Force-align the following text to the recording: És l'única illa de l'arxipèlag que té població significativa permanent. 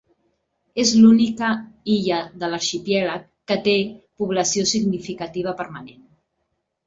És 0.83 0.91
l'única 1.01 1.49
illa 1.95 2.21
de 2.43 2.47
l'arxipèlag 2.53 3.27
que 3.51 3.57
té 3.67 3.75
població 4.23 4.67
significativa 4.71 5.53
permanent. 5.63 6.03